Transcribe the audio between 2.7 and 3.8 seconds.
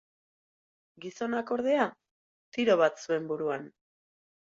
bat zuen buruan.